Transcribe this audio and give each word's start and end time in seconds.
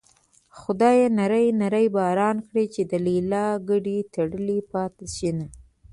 خدايه 0.59 1.07
نری 1.17 1.47
نری 1.61 1.87
باران 1.95 2.37
کړې 2.47 2.65
چې 2.73 2.81
د 2.91 2.93
ليلا 3.07 3.47
ګډې 3.69 3.97
تړلې 4.13 4.59
پاتې 4.71 5.05
شينه 5.15 5.45